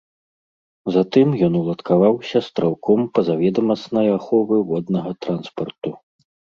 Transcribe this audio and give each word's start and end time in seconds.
Затым 0.95 1.27
ён 1.49 1.53
уладкаваўся 1.61 2.39
стралком 2.49 2.99
пазаведамаснай 3.21 4.07
аховы 4.19 4.57
воднага 4.75 5.11
транспарту. 5.25 5.89